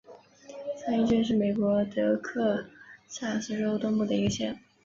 [0.83, 2.65] 三一郡是美国德克
[3.07, 4.59] 萨斯州东部的一个县。